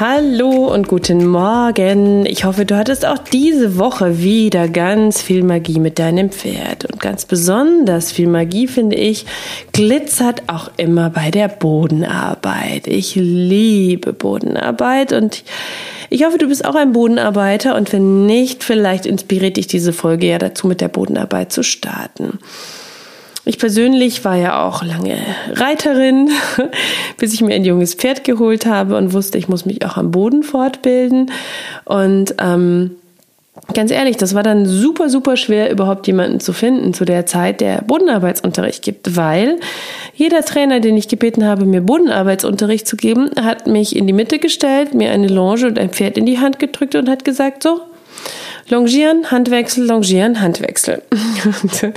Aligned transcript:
Hallo 0.00 0.72
und 0.72 0.88
guten 0.88 1.26
Morgen. 1.26 2.24
Ich 2.24 2.44
hoffe, 2.44 2.64
du 2.64 2.74
hattest 2.78 3.04
auch 3.04 3.18
diese 3.18 3.76
Woche 3.76 4.22
wieder 4.22 4.66
ganz 4.66 5.20
viel 5.20 5.42
Magie 5.42 5.78
mit 5.78 5.98
deinem 5.98 6.30
Pferd. 6.30 6.86
Und 6.86 7.00
ganz 7.00 7.26
besonders 7.26 8.10
viel 8.10 8.26
Magie, 8.26 8.66
finde 8.66 8.96
ich, 8.96 9.26
glitzert 9.72 10.44
auch 10.46 10.70
immer 10.78 11.10
bei 11.10 11.30
der 11.30 11.48
Bodenarbeit. 11.48 12.86
Ich 12.86 13.14
liebe 13.14 14.14
Bodenarbeit 14.14 15.12
und 15.12 15.44
ich 16.08 16.24
hoffe, 16.24 16.38
du 16.38 16.48
bist 16.48 16.64
auch 16.64 16.76
ein 16.76 16.92
Bodenarbeiter 16.92 17.76
und 17.76 17.92
wenn 17.92 18.24
nicht, 18.24 18.64
vielleicht 18.64 19.04
inspiriert 19.04 19.58
dich 19.58 19.66
diese 19.66 19.92
Folge 19.92 20.28
ja 20.28 20.38
dazu, 20.38 20.66
mit 20.66 20.80
der 20.80 20.88
Bodenarbeit 20.88 21.52
zu 21.52 21.62
starten. 21.62 22.38
Ich 23.50 23.58
persönlich 23.58 24.24
war 24.24 24.36
ja 24.36 24.64
auch 24.64 24.84
lange 24.84 25.16
Reiterin, 25.54 26.30
bis 27.18 27.34
ich 27.34 27.40
mir 27.40 27.56
ein 27.56 27.64
junges 27.64 27.94
Pferd 27.94 28.22
geholt 28.22 28.64
habe 28.64 28.96
und 28.96 29.12
wusste, 29.12 29.38
ich 29.38 29.48
muss 29.48 29.66
mich 29.66 29.84
auch 29.84 29.96
am 29.96 30.12
Boden 30.12 30.44
fortbilden. 30.44 31.32
Und 31.84 32.36
ähm, 32.40 32.92
ganz 33.74 33.90
ehrlich, 33.90 34.16
das 34.16 34.36
war 34.36 34.44
dann 34.44 34.66
super, 34.66 35.08
super 35.08 35.36
schwer, 35.36 35.68
überhaupt 35.72 36.06
jemanden 36.06 36.38
zu 36.38 36.52
finden 36.52 36.94
zu 36.94 37.04
der 37.04 37.26
Zeit, 37.26 37.60
der 37.60 37.82
Bodenarbeitsunterricht 37.82 38.84
gibt, 38.84 39.16
weil 39.16 39.58
jeder 40.14 40.44
Trainer, 40.44 40.78
den 40.78 40.96
ich 40.96 41.08
gebeten 41.08 41.44
habe, 41.44 41.64
mir 41.64 41.80
Bodenarbeitsunterricht 41.80 42.86
zu 42.86 42.96
geben, 42.96 43.30
hat 43.42 43.66
mich 43.66 43.96
in 43.96 44.06
die 44.06 44.12
Mitte 44.12 44.38
gestellt, 44.38 44.94
mir 44.94 45.10
eine 45.10 45.26
Longe 45.26 45.66
und 45.66 45.76
ein 45.76 45.90
Pferd 45.90 46.16
in 46.16 46.24
die 46.24 46.38
Hand 46.38 46.60
gedrückt 46.60 46.94
und 46.94 47.08
hat 47.08 47.24
gesagt, 47.24 47.64
so, 47.64 47.80
Longieren, 48.70 49.30
Handwechsel, 49.30 49.86
Longieren, 49.86 50.40
Handwechsel. 50.40 51.02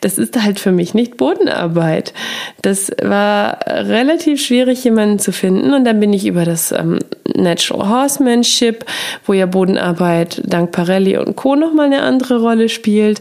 das 0.00 0.16
ist 0.16 0.42
halt 0.42 0.58
für 0.58 0.72
mich 0.72 0.94
nicht 0.94 1.16
Bodenarbeit. 1.18 2.14
Das 2.62 2.90
war 3.02 3.58
relativ 3.66 4.42
schwierig, 4.42 4.82
jemanden 4.82 5.18
zu 5.18 5.30
finden. 5.30 5.74
Und 5.74 5.84
dann 5.84 6.00
bin 6.00 6.14
ich 6.14 6.26
über 6.26 6.44
das 6.44 6.72
ähm, 6.72 7.00
Natural 7.34 7.88
Horsemanship, 7.88 8.84
wo 9.26 9.34
ja 9.34 9.44
Bodenarbeit 9.46 10.40
dank 10.46 10.72
Parelli 10.72 11.18
und 11.18 11.36
Co. 11.36 11.54
nochmal 11.54 11.86
eine 11.86 12.02
andere 12.02 12.40
Rolle 12.40 12.70
spielt, 12.70 13.20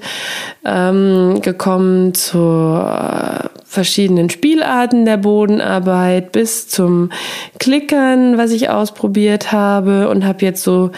ähm, 0.63 1.41
gekommen 1.41 2.13
zur 2.13 3.51
verschiedenen 3.65 4.29
Spielarten 4.29 5.05
der 5.05 5.17
Bodenarbeit 5.17 6.31
bis 6.31 6.67
zum 6.67 7.11
Klickern, 7.59 8.37
was 8.37 8.51
ich 8.51 8.69
ausprobiert 8.69 9.51
habe 9.51 10.07
und 10.07 10.25
habe 10.25 10.45
jetzt 10.45 10.63
so, 10.63 10.91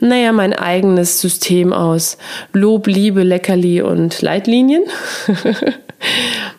naja, 0.00 0.32
mein 0.32 0.52
eigenes 0.52 1.20
System 1.20 1.72
aus 1.72 2.18
Lob, 2.52 2.86
Liebe, 2.86 3.22
Leckerli 3.22 3.82
und 3.82 4.20
Leitlinien. 4.22 4.82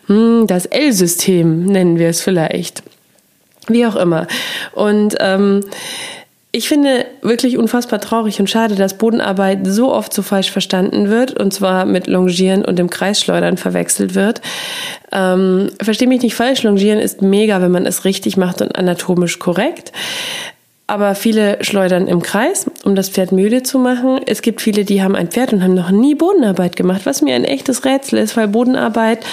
Hm, 0.08 0.46
das 0.48 0.66
L-System 0.66 1.66
nennen 1.66 2.00
wir 2.00 2.08
es 2.08 2.20
vielleicht. 2.20 2.82
Wie 3.68 3.86
auch 3.86 3.96
immer. 3.96 4.26
Und 4.72 5.16
ähm, 5.20 5.64
ich 6.56 6.68
finde 6.68 7.04
wirklich 7.20 7.58
unfassbar 7.58 8.00
traurig 8.00 8.40
und 8.40 8.48
schade, 8.48 8.76
dass 8.76 8.96
Bodenarbeit 8.96 9.66
so 9.66 9.92
oft 9.92 10.14
so 10.14 10.22
falsch 10.22 10.50
verstanden 10.50 11.10
wird 11.10 11.38
und 11.38 11.52
zwar 11.52 11.84
mit 11.84 12.06
Longieren 12.06 12.64
und 12.64 12.78
dem 12.78 12.88
Kreisschleudern 12.88 13.58
verwechselt 13.58 14.14
wird. 14.14 14.40
Ähm, 15.12 15.68
Verstehe 15.82 16.08
mich 16.08 16.22
nicht 16.22 16.34
falsch, 16.34 16.62
Longieren 16.62 16.98
ist 16.98 17.20
mega, 17.20 17.60
wenn 17.60 17.72
man 17.72 17.84
es 17.84 18.06
richtig 18.06 18.38
macht 18.38 18.62
und 18.62 18.74
anatomisch 18.74 19.38
korrekt. 19.38 19.92
Aber 20.88 21.16
viele 21.16 21.64
schleudern 21.64 22.06
im 22.06 22.22
Kreis, 22.22 22.70
um 22.84 22.94
das 22.94 23.08
Pferd 23.08 23.32
müde 23.32 23.64
zu 23.64 23.76
machen. 23.78 24.20
Es 24.24 24.40
gibt 24.40 24.60
viele, 24.60 24.84
die 24.84 25.02
haben 25.02 25.16
ein 25.16 25.28
Pferd 25.28 25.52
und 25.52 25.64
haben 25.64 25.74
noch 25.74 25.90
nie 25.90 26.14
Bodenarbeit 26.14 26.76
gemacht, 26.76 27.06
was 27.06 27.22
mir 27.22 27.34
ein 27.34 27.44
echtes 27.44 27.84
Rätsel 27.84 28.20
ist, 28.20 28.36
weil 28.36 28.46
Bodenarbeit, 28.46 29.26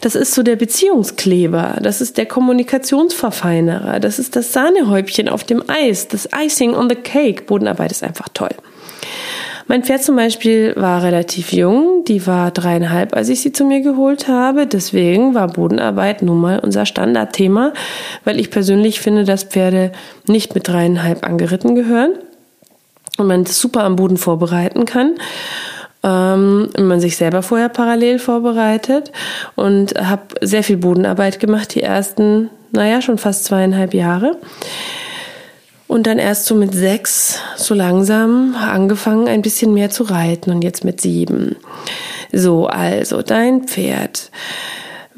das 0.00 0.16
ist 0.16 0.34
so 0.34 0.42
der 0.42 0.56
Beziehungskleber, 0.56 1.76
das 1.80 2.00
ist 2.00 2.18
der 2.18 2.26
Kommunikationsverfeinerer, 2.26 4.00
das 4.00 4.18
ist 4.18 4.34
das 4.34 4.52
Sahnehäubchen 4.52 5.28
auf 5.28 5.44
dem 5.44 5.62
Eis, 5.68 6.08
das 6.08 6.28
Icing 6.36 6.74
on 6.74 6.88
the 6.88 6.96
Cake. 6.96 7.44
Bodenarbeit 7.44 7.92
ist 7.92 8.02
einfach 8.02 8.28
toll. 8.34 8.50
Mein 9.68 9.84
Pferd 9.84 10.02
zum 10.02 10.16
Beispiel 10.16 10.74
war 10.76 11.02
relativ 11.02 11.52
jung, 11.52 12.04
die 12.08 12.26
war 12.26 12.50
dreieinhalb, 12.50 13.14
als 13.14 13.28
ich 13.28 13.42
sie 13.42 13.52
zu 13.52 13.64
mir 13.64 13.82
geholt 13.82 14.26
habe. 14.26 14.66
Deswegen 14.66 15.34
war 15.34 15.46
Bodenarbeit 15.46 16.22
nun 16.22 16.40
mal 16.40 16.58
unser 16.58 16.86
Standardthema, 16.86 17.72
weil 18.24 18.40
ich 18.40 18.50
persönlich 18.50 19.00
finde, 19.00 19.24
dass 19.24 19.44
Pferde 19.44 19.92
nicht 20.26 20.54
mit 20.54 20.66
dreieinhalb 20.66 21.24
angeritten 21.24 21.74
gehören 21.74 22.12
und 23.18 23.26
man 23.26 23.44
das 23.44 23.60
super 23.60 23.84
am 23.84 23.96
Boden 23.96 24.16
vorbereiten 24.16 24.86
kann 24.86 25.14
ähm, 26.02 26.68
man 26.78 27.00
sich 27.00 27.16
selber 27.16 27.42
vorher 27.42 27.68
parallel 27.68 28.18
vorbereitet 28.18 29.12
und 29.56 29.94
habe 30.00 30.22
sehr 30.40 30.62
viel 30.62 30.76
Bodenarbeit 30.76 31.40
gemacht, 31.40 31.74
die 31.74 31.82
ersten, 31.82 32.50
naja, 32.70 33.02
schon 33.02 33.18
fast 33.18 33.44
zweieinhalb 33.44 33.94
Jahre. 33.94 34.36
Und 35.88 36.06
dann 36.06 36.18
erst 36.18 36.44
so 36.44 36.54
mit 36.54 36.74
sechs 36.74 37.40
so 37.56 37.74
langsam 37.74 38.54
angefangen, 38.54 39.26
ein 39.26 39.42
bisschen 39.42 39.72
mehr 39.74 39.90
zu 39.90 40.04
reiten 40.04 40.50
und 40.50 40.62
jetzt 40.62 40.84
mit 40.84 41.00
sieben. 41.00 41.56
So, 42.30 42.66
also 42.66 43.22
dein 43.22 43.64
Pferd 43.64 44.30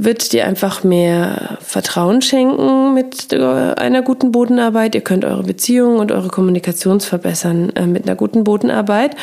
wird 0.02 0.32
dir 0.32 0.46
einfach 0.46 0.82
mehr 0.82 1.58
Vertrauen 1.60 2.22
schenken 2.22 2.94
mit 2.94 3.34
einer 3.34 4.00
guten 4.00 4.32
Bodenarbeit. 4.32 4.94
Ihr 4.94 5.02
könnt 5.02 5.26
eure 5.26 5.42
Beziehungen 5.42 5.98
und 5.98 6.10
eure 6.10 6.28
Kommunikation 6.28 7.00
verbessern 7.00 7.70
äh, 7.76 7.86
mit 7.86 8.06
einer 8.06 8.16
guten 8.16 8.42
Bodenarbeit. 8.44 9.14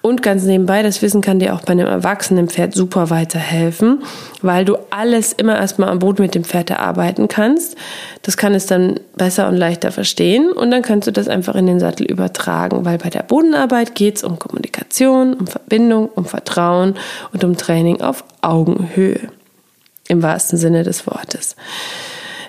Und 0.00 0.22
ganz 0.22 0.44
nebenbei, 0.44 0.82
das 0.82 1.02
Wissen 1.02 1.20
kann 1.20 1.40
dir 1.40 1.54
auch 1.54 1.60
bei 1.60 1.72
einem 1.72 1.86
erwachsenen 1.86 2.48
Pferd 2.48 2.72
super 2.72 3.10
weiterhelfen, 3.10 4.02
weil 4.40 4.64
du 4.64 4.78
alles 4.88 5.34
immer 5.34 5.58
erstmal 5.58 5.90
am 5.90 5.98
Boden 5.98 6.22
mit 6.22 6.34
dem 6.34 6.44
Pferd 6.44 6.70
erarbeiten 6.70 7.28
kannst. 7.28 7.76
Das 8.22 8.38
kann 8.38 8.54
es 8.54 8.64
dann 8.64 9.00
besser 9.16 9.46
und 9.46 9.56
leichter 9.56 9.92
verstehen 9.92 10.52
und 10.52 10.70
dann 10.70 10.80
kannst 10.80 11.06
du 11.06 11.12
das 11.12 11.28
einfach 11.28 11.54
in 11.54 11.66
den 11.66 11.80
Sattel 11.80 12.06
übertragen, 12.06 12.86
weil 12.86 12.96
bei 12.96 13.10
der 13.10 13.24
Bodenarbeit 13.24 13.94
geht 13.94 14.16
es 14.16 14.24
um 14.24 14.38
Kommunikation, 14.38 15.34
um 15.34 15.46
Verbindung, 15.46 16.08
um 16.14 16.24
Vertrauen 16.24 16.94
und 17.34 17.44
um 17.44 17.58
Training 17.58 18.00
auf 18.00 18.24
Augenhöhe 18.40 19.28
im 20.08 20.22
wahrsten 20.22 20.58
Sinne 20.58 20.82
des 20.82 21.06
Wortes. 21.06 21.56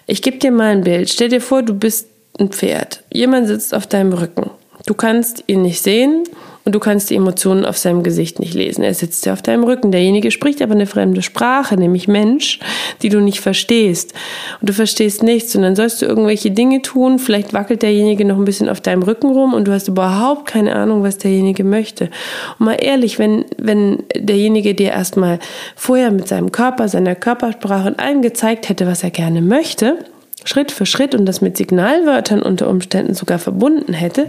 Ich 0.07 0.21
gebe 0.21 0.37
dir 0.37 0.51
mal 0.51 0.71
ein 0.71 0.83
Bild. 0.83 1.09
Stell 1.09 1.29
dir 1.29 1.41
vor, 1.41 1.63
du 1.63 1.73
bist 1.73 2.07
ein 2.39 2.49
Pferd. 2.49 3.03
Jemand 3.11 3.47
sitzt 3.47 3.73
auf 3.73 3.87
deinem 3.87 4.13
Rücken. 4.13 4.51
Du 4.85 4.93
kannst 4.93 5.43
ihn 5.47 5.61
nicht 5.61 5.81
sehen 5.81 6.23
und 6.65 6.73
du 6.73 6.79
kannst 6.79 7.11
die 7.11 7.15
Emotionen 7.15 7.63
auf 7.63 7.77
seinem 7.77 8.01
Gesicht 8.01 8.39
nicht 8.39 8.55
lesen. 8.55 8.83
Er 8.83 8.95
sitzt 8.95 9.25
ja 9.27 9.33
auf 9.33 9.43
deinem 9.43 9.63
Rücken. 9.63 9.91
Derjenige 9.91 10.31
spricht 10.31 10.63
aber 10.63 10.73
eine 10.73 10.87
fremde 10.87 11.21
Sprache, 11.21 11.77
nämlich 11.77 12.07
Mensch, 12.07 12.59
die 13.03 13.09
du 13.09 13.21
nicht 13.21 13.39
verstehst. 13.39 14.13
Und 14.59 14.69
du 14.69 14.73
verstehst 14.73 15.21
nichts 15.21 15.55
und 15.55 15.61
dann 15.61 15.75
sollst 15.75 16.01
du 16.01 16.07
irgendwelche 16.07 16.49
Dinge 16.49 16.81
tun. 16.81 17.19
Vielleicht 17.19 17.53
wackelt 17.53 17.83
derjenige 17.83 18.25
noch 18.25 18.37
ein 18.37 18.45
bisschen 18.45 18.67
auf 18.67 18.81
deinem 18.81 19.03
Rücken 19.03 19.27
rum 19.27 19.53
und 19.53 19.67
du 19.67 19.73
hast 19.73 19.87
überhaupt 19.87 20.47
keine 20.47 20.75
Ahnung, 20.75 21.03
was 21.03 21.19
derjenige 21.19 21.63
möchte. 21.63 22.09
Und 22.57 22.65
mal 22.65 22.77
ehrlich, 22.81 23.19
wenn, 23.19 23.45
wenn 23.59 24.03
derjenige 24.15 24.73
dir 24.73 24.89
erstmal 24.89 25.37
vorher 25.75 26.09
mit 26.09 26.27
seinem 26.27 26.51
Körper, 26.51 26.87
seiner 26.87 27.13
Körpersprache 27.13 27.89
und 27.89 27.99
allem 27.99 28.23
gezeigt 28.23 28.69
hätte, 28.69 28.87
was 28.87 29.03
er 29.03 29.11
gerne 29.11 29.43
möchte, 29.43 29.99
Schritt 30.45 30.71
für 30.71 30.85
Schritt 30.85 31.13
und 31.13 31.25
das 31.25 31.41
mit 31.41 31.57
Signalwörtern 31.57 32.41
unter 32.41 32.69
Umständen 32.69 33.13
sogar 33.13 33.39
verbunden 33.39 33.93
hätte, 33.93 34.27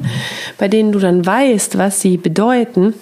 bei 0.58 0.66
denen 0.68 0.92
du 0.92 0.98
dann 0.98 1.24
weißt, 1.24 1.78
was 1.78 2.00
sie 2.00 2.16
bedeuten, 2.16 2.94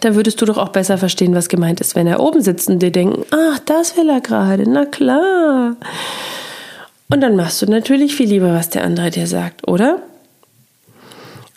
dann 0.00 0.14
würdest 0.14 0.40
du 0.40 0.46
doch 0.46 0.58
auch 0.58 0.68
besser 0.68 0.98
verstehen, 0.98 1.34
was 1.34 1.48
gemeint 1.48 1.80
ist, 1.80 1.96
wenn 1.96 2.06
er 2.06 2.20
oben 2.20 2.42
sitzt 2.42 2.68
und 2.68 2.80
dir 2.80 2.92
denken, 2.92 3.24
ach, 3.30 3.58
das 3.60 3.96
will 3.96 4.08
er 4.08 4.20
gerade, 4.20 4.68
na 4.68 4.84
klar. 4.84 5.76
Und 7.08 7.20
dann 7.20 7.34
machst 7.34 7.60
du 7.62 7.66
natürlich 7.66 8.14
viel 8.14 8.28
lieber, 8.28 8.54
was 8.54 8.70
der 8.70 8.84
andere 8.84 9.10
dir 9.10 9.26
sagt, 9.26 9.66
oder? 9.66 10.00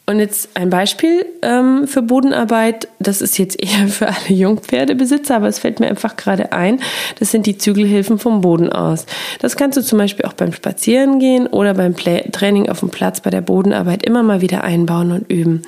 Und 0.06 0.20
jetzt 0.20 0.50
ein 0.56 0.70
Beispiel 0.70 1.26
ähm, 1.42 1.88
für 1.88 2.02
Bodenarbeit. 2.02 2.90
Das 3.00 3.22
ist 3.22 3.38
jetzt 3.38 3.62
eher 3.62 3.88
für 3.88 4.08
alle 4.08 4.36
Jungpferdebesitzer, 4.36 5.36
aber 5.36 5.48
es 5.48 5.60
fällt 5.60 5.80
mir 5.80 5.88
einfach 5.88 6.18
gerade 6.18 6.52
ein. 6.52 6.82
Das 7.20 7.32
sind 7.32 7.46
die 7.46 7.58
Zügelhilfen 7.58 8.20
vom 8.20 8.42
Boden 8.42 8.70
aus. 8.70 9.06
Das 9.40 9.56
kannst 9.56 9.78
du 9.78 9.82
zum 9.82 10.00
Beispiel 10.00 10.26
auch 10.26 10.34
beim 10.34 10.52
Spazierengehen 10.52 11.48
oder 11.48 11.74
beim 11.74 11.94
Play 11.94 12.30
Training 12.32 12.70
auf 12.70 12.82
dem 12.82 12.90
Platz 12.90 13.22
bei 13.22 13.30
der 13.30 13.42
Bodenarbeit 13.42 14.06
immer 14.06 14.24
mal 14.24 14.42
wieder 14.42 14.64
einbauen 14.64 15.12
und 15.14 15.32
üben. 15.32 15.62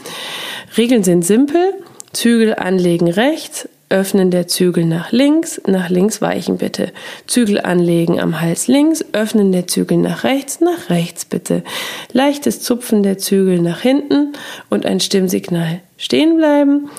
Regeln 0.77 1.03
sind 1.03 1.23
simpel. 1.25 1.73
Zügel 2.15 2.55
anlegen 2.55 3.09
rechts, 3.09 3.67
Öffnen 3.89 4.31
der 4.31 4.47
Zügel 4.47 4.85
nach 4.85 5.11
links, 5.11 5.61
nach 5.67 5.89
links 5.89 6.19
weichen 6.21 6.57
bitte. 6.57 6.91
Zügel 7.27 7.61
anlegen 7.61 8.19
am 8.19 8.41
Hals 8.41 8.67
links, 8.67 9.05
öffnen 9.13 9.51
der 9.51 9.67
Zügel 9.67 9.97
nach 9.97 10.23
rechts, 10.23 10.59
nach 10.59 10.89
rechts 10.89 11.25
bitte. 11.25 11.63
Leichtes 12.11 12.61
Zupfen 12.61 13.03
der 13.03 13.19
Zügel 13.19 13.61
nach 13.61 13.81
hinten 13.81 14.33
und 14.69 14.87
ein 14.87 14.99
Stimmsignal. 14.99 15.81
Stehen 15.97 16.35
bleiben. 16.35 16.89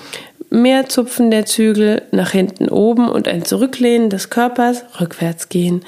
Mehr 0.48 0.88
Zupfen 0.88 1.32
der 1.32 1.44
Zügel 1.44 2.02
nach 2.12 2.30
hinten 2.30 2.68
oben 2.68 3.08
und 3.08 3.26
ein 3.26 3.44
Zurücklehnen 3.44 4.08
des 4.08 4.30
Körpers, 4.30 4.84
rückwärts 5.00 5.48
gehen. 5.48 5.84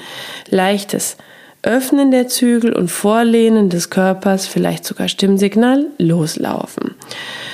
Leichtes 0.49 1.15
Öffnen 1.61 2.11
der 2.11 2.27
Zügel 2.27 2.73
und 2.73 2.89
Vorlehnen 2.89 3.69
des 3.69 3.89
Körpers, 3.89 4.47
vielleicht 4.47 4.85
sogar 4.85 5.09
Stimmsignal, 5.09 5.87
loslaufen. 5.97 6.95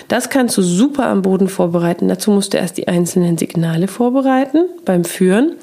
Das 0.07 0.29
kannst 0.29 0.57
du 0.57 0.61
super 0.61 1.07
am 1.07 1.23
Boden 1.23 1.47
vorbereiten. 1.47 2.07
Dazu 2.07 2.29
musst 2.29 2.53
du 2.53 2.57
erst 2.57 2.77
die 2.77 2.87
einzelnen 2.87 3.37
Signale 3.37 3.87
vorbereiten 3.87 4.65
beim 4.85 5.05
Führen. 5.05 5.55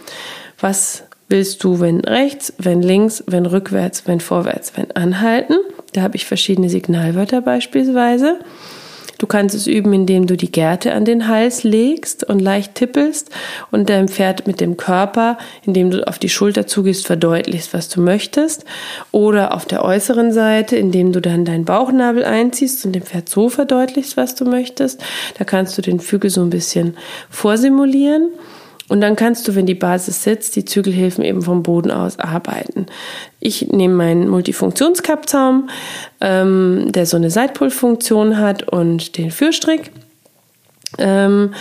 Was 0.59 1.05
willst 1.29 1.62
du, 1.62 1.79
wenn 1.79 2.00
rechts, 2.00 2.53
wenn 2.59 2.83
links, 2.83 3.23
wenn 3.27 3.47
rückwärts, 3.47 4.06
wenn 4.06 4.21
vorwärts, 4.21 4.73
wenn 4.77 4.91
anhalten? 4.91 5.55
Da 5.93 6.03
habe 6.03 6.17
ich 6.17 6.27
verschiedene 6.27 6.69
Signalwörter 6.69 7.43
beispielsweise. 7.43 8.41
Du 9.22 9.28
kannst 9.28 9.54
es 9.54 9.69
üben, 9.69 9.92
indem 9.92 10.26
du 10.26 10.36
die 10.36 10.50
Gerte 10.50 10.94
an 10.94 11.04
den 11.04 11.28
Hals 11.28 11.62
legst 11.62 12.24
und 12.24 12.40
leicht 12.40 12.74
tippelst 12.74 13.30
und 13.70 13.88
deinem 13.88 14.08
Pferd 14.08 14.48
mit 14.48 14.60
dem 14.60 14.76
Körper, 14.76 15.38
indem 15.64 15.92
du 15.92 16.04
auf 16.08 16.19
die 16.19 16.28
Schulter 16.28 16.66
zugehst, 16.66 17.06
verdeutlichst, 17.06 17.72
was 17.72 17.88
du 17.88 18.00
möchtest. 18.00 18.64
Oder 19.12 19.54
auf 19.54 19.64
der 19.64 19.84
äußeren 19.84 20.32
Seite, 20.32 20.74
indem 20.74 21.12
du 21.12 21.20
dann 21.20 21.44
deinen 21.44 21.64
Bauchnabel 21.64 22.24
einziehst 22.24 22.84
und 22.84 22.94
dem 22.94 23.02
Pferd 23.02 23.28
so 23.28 23.48
verdeutlichst, 23.48 24.16
was 24.16 24.34
du 24.34 24.44
möchtest. 24.44 25.00
Da 25.38 25.44
kannst 25.44 25.78
du 25.78 25.82
den 25.82 26.00
Fügel 26.00 26.28
so 26.28 26.40
ein 26.42 26.50
bisschen 26.50 26.96
vorsimulieren. 27.30 28.30
Und 28.93 29.00
dann 29.00 29.17
kannst 29.17 29.49
du, 29.49 29.55
wenn 29.55 29.65
die 29.65 29.75
Basis 29.75 30.23
sitzt, 30.23 30.55
die 30.55 30.67
Zügelhilfen 30.67 31.25
eben 31.25 31.41
vom 31.41 31.62
Boden 31.62 31.91
aus 31.91 32.19
arbeiten. 32.19 32.85
Ich 33.41 33.69
nehme 33.69 33.94
meinen 33.94 34.29
Multifunktionskappzaum, 34.29 35.71
ähm, 36.21 36.93
der 36.93 37.06
so 37.06 37.17
eine 37.17 37.31
Seitpolfunktion 37.31 38.37
hat 38.37 38.69
und 38.69 39.17
den 39.17 39.31
Führstrick. 39.31 39.93
Ähm, 40.99 41.55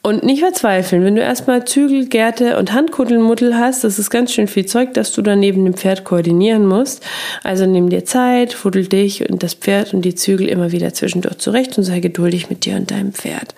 und 0.00 0.22
nicht 0.24 0.40
verzweifeln, 0.40 1.04
wenn 1.04 1.14
du 1.14 1.20
erstmal 1.20 1.66
Zügel, 1.66 2.06
Gärte 2.06 2.56
und 2.56 2.72
Handkuddelmuddel 2.72 3.58
hast, 3.58 3.84
das 3.84 3.98
ist 3.98 4.08
ganz 4.08 4.32
schön 4.32 4.48
viel 4.48 4.64
Zeug, 4.64 4.94
das 4.94 5.12
du 5.12 5.20
dann 5.20 5.40
neben 5.40 5.66
dem 5.66 5.74
Pferd 5.74 6.04
koordinieren 6.04 6.66
musst. 6.66 7.04
Also 7.44 7.66
nimm 7.66 7.90
dir 7.90 8.06
Zeit, 8.06 8.54
fuddel 8.54 8.88
dich 8.88 9.28
und 9.28 9.42
das 9.42 9.52
Pferd 9.52 9.92
und 9.92 10.06
die 10.06 10.14
Zügel 10.14 10.48
immer 10.48 10.72
wieder 10.72 10.94
zwischendurch 10.94 11.36
zurecht 11.36 11.76
und 11.76 11.84
sei 11.84 12.00
geduldig 12.00 12.48
mit 12.48 12.64
dir 12.64 12.76
und 12.76 12.90
deinem 12.90 13.12
Pferd. 13.12 13.54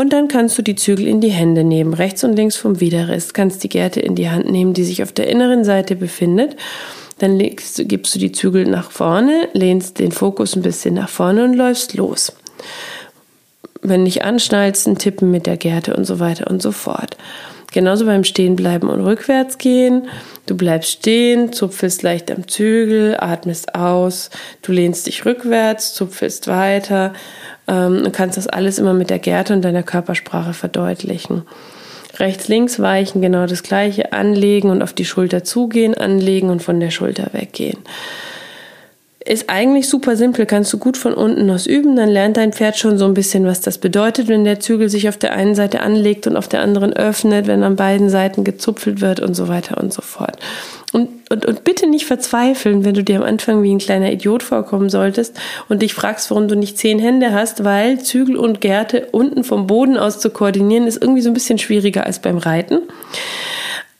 Und 0.00 0.14
dann 0.14 0.28
kannst 0.28 0.56
du 0.56 0.62
die 0.62 0.76
Zügel 0.76 1.06
in 1.06 1.20
die 1.20 1.28
Hände 1.28 1.62
nehmen, 1.62 1.92
rechts 1.92 2.24
und 2.24 2.34
links 2.34 2.56
vom 2.56 2.80
Widerrist. 2.80 3.34
Kannst 3.34 3.62
die 3.62 3.68
Gerte 3.68 4.00
in 4.00 4.14
die 4.14 4.30
Hand 4.30 4.50
nehmen, 4.50 4.72
die 4.72 4.84
sich 4.84 5.02
auf 5.02 5.12
der 5.12 5.28
inneren 5.28 5.62
Seite 5.62 5.94
befindet. 5.94 6.56
Dann 7.18 7.36
legst, 7.36 7.86
gibst 7.86 8.14
du 8.14 8.18
die 8.18 8.32
Zügel 8.32 8.64
nach 8.64 8.92
vorne, 8.92 9.50
lehnst 9.52 9.98
den 9.98 10.10
Fokus 10.10 10.56
ein 10.56 10.62
bisschen 10.62 10.94
nach 10.94 11.10
vorne 11.10 11.44
und 11.44 11.52
läufst 11.52 11.92
los. 11.92 12.32
Wenn 13.82 14.04
nicht 14.04 14.24
anschnallst, 14.24 14.88
ein 14.88 14.96
Tippen 14.96 15.30
mit 15.30 15.44
der 15.44 15.58
Gerte 15.58 15.94
und 15.94 16.06
so 16.06 16.18
weiter 16.18 16.50
und 16.50 16.62
so 16.62 16.72
fort. 16.72 17.18
Genauso 17.72 18.04
beim 18.04 18.24
Stehenbleiben 18.24 18.88
und 18.88 19.00
rückwärts 19.00 19.58
gehen. 19.58 20.08
Du 20.46 20.56
bleibst 20.56 20.90
stehen, 20.90 21.52
zupfelst 21.52 22.02
leicht 22.02 22.30
am 22.30 22.48
Zügel, 22.48 23.16
atmest 23.18 23.74
aus, 23.74 24.30
du 24.62 24.72
lehnst 24.72 25.06
dich 25.06 25.24
rückwärts, 25.24 25.94
zupfelst 25.94 26.48
weiter 26.48 27.12
ähm, 27.68 28.02
und 28.04 28.12
kannst 28.12 28.36
das 28.36 28.48
alles 28.48 28.78
immer 28.78 28.94
mit 28.94 29.10
der 29.10 29.20
Gerte 29.20 29.52
und 29.52 29.62
deiner 29.62 29.84
Körpersprache 29.84 30.52
verdeutlichen. 30.52 31.42
Rechts, 32.18 32.48
links 32.48 32.80
weichen, 32.80 33.22
genau 33.22 33.46
das 33.46 33.62
gleiche, 33.62 34.12
anlegen 34.12 34.70
und 34.70 34.82
auf 34.82 34.92
die 34.92 35.04
Schulter 35.04 35.44
zugehen, 35.44 35.94
anlegen 35.94 36.50
und 36.50 36.62
von 36.62 36.80
der 36.80 36.90
Schulter 36.90 37.28
weggehen. 37.32 37.78
Ist 39.22 39.50
eigentlich 39.50 39.86
super 39.86 40.16
simpel, 40.16 40.46
kannst 40.46 40.72
du 40.72 40.78
gut 40.78 40.96
von 40.96 41.12
unten 41.12 41.50
aus 41.50 41.66
üben, 41.66 41.94
dann 41.94 42.08
lernt 42.08 42.38
dein 42.38 42.54
Pferd 42.54 42.78
schon 42.78 42.96
so 42.96 43.04
ein 43.04 43.12
bisschen, 43.12 43.44
was 43.44 43.60
das 43.60 43.76
bedeutet, 43.76 44.28
wenn 44.28 44.44
der 44.44 44.60
Zügel 44.60 44.88
sich 44.88 45.10
auf 45.10 45.18
der 45.18 45.34
einen 45.34 45.54
Seite 45.54 45.80
anlegt 45.80 46.26
und 46.26 46.38
auf 46.38 46.48
der 46.48 46.62
anderen 46.62 46.94
öffnet, 46.94 47.46
wenn 47.46 47.62
an 47.62 47.76
beiden 47.76 48.08
Seiten 48.08 48.44
gezupfelt 48.44 49.02
wird 49.02 49.20
und 49.20 49.34
so 49.34 49.46
weiter 49.46 49.76
und 49.76 49.92
so 49.92 50.00
fort. 50.00 50.38
Und, 50.92 51.08
und, 51.30 51.44
und 51.44 51.64
bitte 51.64 51.86
nicht 51.86 52.06
verzweifeln, 52.06 52.82
wenn 52.86 52.94
du 52.94 53.04
dir 53.04 53.18
am 53.18 53.22
Anfang 53.22 53.62
wie 53.62 53.74
ein 53.74 53.78
kleiner 53.78 54.10
Idiot 54.10 54.42
vorkommen 54.42 54.88
solltest 54.88 55.38
und 55.68 55.82
dich 55.82 55.92
fragst, 55.92 56.30
warum 56.30 56.48
du 56.48 56.56
nicht 56.56 56.78
zehn 56.78 56.98
Hände 56.98 57.32
hast, 57.34 57.62
weil 57.62 58.00
Zügel 58.00 58.36
und 58.36 58.62
Gärte 58.62 59.08
unten 59.12 59.44
vom 59.44 59.66
Boden 59.66 59.98
aus 59.98 60.18
zu 60.18 60.30
koordinieren 60.30 60.86
ist 60.86 61.00
irgendwie 61.00 61.20
so 61.20 61.28
ein 61.28 61.34
bisschen 61.34 61.58
schwieriger 61.58 62.06
als 62.06 62.20
beim 62.20 62.38
Reiten. 62.38 62.80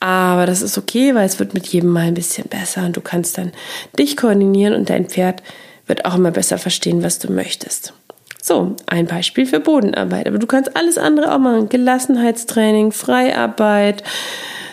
Aber 0.00 0.46
das 0.46 0.62
ist 0.62 0.78
okay, 0.78 1.14
weil 1.14 1.26
es 1.26 1.38
wird 1.38 1.52
mit 1.52 1.66
jedem 1.66 1.90
Mal 1.90 2.06
ein 2.06 2.14
bisschen 2.14 2.48
besser 2.48 2.86
und 2.86 2.96
du 2.96 3.02
kannst 3.02 3.36
dann 3.36 3.52
dich 3.98 4.16
koordinieren 4.16 4.74
und 4.74 4.88
dein 4.88 5.06
Pferd 5.06 5.42
wird 5.86 6.06
auch 6.06 6.14
immer 6.14 6.30
besser 6.30 6.56
verstehen, 6.56 7.02
was 7.02 7.18
du 7.18 7.30
möchtest. 7.30 7.92
So, 8.42 8.74
ein 8.86 9.06
Beispiel 9.06 9.44
für 9.44 9.60
Bodenarbeit. 9.60 10.26
Aber 10.26 10.38
du 10.38 10.46
kannst 10.46 10.74
alles 10.74 10.96
andere 10.96 11.34
auch 11.34 11.38
machen. 11.38 11.68
Gelassenheitstraining, 11.68 12.92
Freiarbeit, 12.92 14.02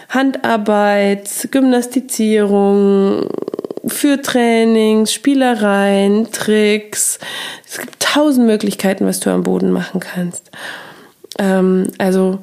Handarbeit, 0.10 1.50
Gymnastizierung, 1.52 3.30
für 3.86 4.22
Trainings, 4.22 5.12
Spielereien, 5.12 6.32
Tricks. 6.32 7.20
Es 7.70 7.80
gibt 7.80 8.00
tausend 8.00 8.48
Möglichkeiten, 8.48 9.06
was 9.06 9.20
du 9.20 9.30
am 9.30 9.44
Boden 9.44 9.72
machen 9.72 10.00
kannst. 10.00 10.50
Ähm, 11.40 11.88
also 11.98 12.40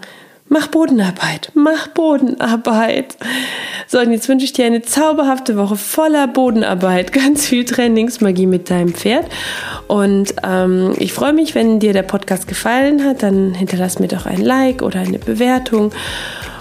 Mach 0.55 0.69
Bodenarbeit, 0.69 1.51
mach 1.55 1.89
Bodenarbeit. 1.89 3.17
So, 3.89 3.99
und 3.99 4.13
jetzt 4.13 4.29
wünsche 4.29 4.45
ich 4.45 4.53
dir 4.53 4.67
eine 4.67 4.83
zauberhafte 4.83 5.57
Woche 5.57 5.75
voller 5.75 6.29
Bodenarbeit, 6.29 7.13
ganz 7.13 7.45
viel 7.45 7.65
Trainingsmagie 7.65 8.47
mit 8.47 8.71
deinem 8.71 8.95
Pferd. 8.95 9.27
Und 9.89 10.33
ähm, 10.45 10.95
ich 11.01 11.13
freue 11.13 11.33
mich, 11.33 11.57
wenn 11.57 11.81
dir 11.81 11.93
der 11.93 12.05
Podcast 12.05 12.47
gefallen 12.47 13.05
hat, 13.05 13.25
dann 13.25 13.53
hinterlass 13.53 13.99
mir 13.99 14.07
doch 14.07 14.27
ein 14.27 14.41
Like 14.41 14.83
oder 14.83 15.01
eine 15.01 15.19
Bewertung. 15.19 15.91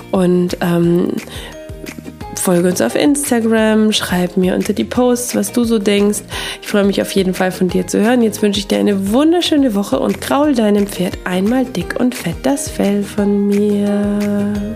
Und 0.10 0.58
ähm, 0.62 1.10
Folge 2.44 2.68
uns 2.68 2.82
auf 2.82 2.96
Instagram, 2.96 3.94
schreib 3.94 4.36
mir 4.36 4.54
unter 4.54 4.74
die 4.74 4.84
Posts, 4.84 5.34
was 5.34 5.54
du 5.54 5.64
so 5.64 5.80
denkst. 5.80 6.24
Ich 6.62 6.68
freue 6.68 6.84
mich 6.84 7.02
auf 7.02 7.10
jeden 7.14 7.34
Fall 7.34 7.54
von 7.54 7.70
dir 7.70 7.88
zu 7.88 8.02
hören. 8.02 8.22
Jetzt 8.22 8.42
wünsche 8.42 8.60
ich 8.60 8.68
dir 8.68 8.80
eine 8.80 9.14
wunderschöne 9.14 9.76
Woche 9.76 9.98
und 9.98 10.20
kraul 10.20 10.54
deinem 10.54 10.86
Pferd 10.86 11.18
einmal 11.24 11.64
dick 11.64 11.98
und 12.02 12.14
fett 12.14 12.36
das 12.44 12.70
Fell 12.70 13.02
von 13.02 13.48
mir. 13.48 14.76